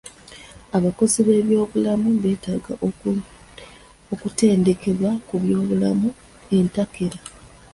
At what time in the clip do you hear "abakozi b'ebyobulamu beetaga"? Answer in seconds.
0.77-2.73